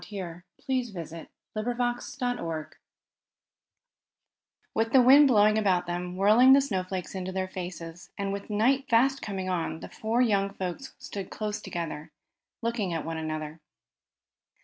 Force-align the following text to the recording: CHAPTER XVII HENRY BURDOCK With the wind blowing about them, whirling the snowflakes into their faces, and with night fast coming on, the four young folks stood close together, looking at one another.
CHAPTER 0.03 0.45
XVII 0.61 0.93
HENRY 0.95 1.27
BURDOCK 2.33 2.77
With 4.73 4.93
the 4.93 5.01
wind 5.03 5.27
blowing 5.27 5.59
about 5.59 5.85
them, 5.85 6.15
whirling 6.17 6.53
the 6.53 6.61
snowflakes 6.61 7.13
into 7.13 7.31
their 7.31 7.47
faces, 7.47 8.09
and 8.17 8.33
with 8.33 8.49
night 8.49 8.89
fast 8.89 9.21
coming 9.21 9.47
on, 9.47 9.81
the 9.81 9.89
four 9.89 10.19
young 10.23 10.53
folks 10.55 10.95
stood 10.97 11.29
close 11.29 11.61
together, 11.61 12.11
looking 12.63 12.91
at 12.93 13.05
one 13.05 13.17
another. 13.17 13.59